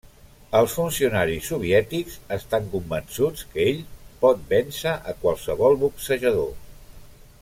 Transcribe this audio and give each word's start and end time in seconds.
Els 0.59 0.71
funcionaris 0.77 1.49
soviètics 1.51 2.15
estan 2.37 2.71
convençuts 2.71 3.45
que 3.51 3.61
ell 3.73 3.83
pot 4.25 4.41
vèncer 4.55 4.95
a 5.13 5.15
qualsevol 5.27 5.79
boxejador. 5.85 6.51